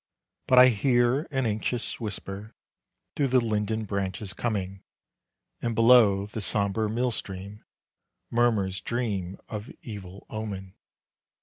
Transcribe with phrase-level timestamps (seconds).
[0.47, 2.55] But I hear an anxious whisper
[3.15, 4.81] Through the linden branches coming,
[5.61, 7.63] And below, the somber mill stream
[8.31, 10.73] Murmurs dreams of evil omen.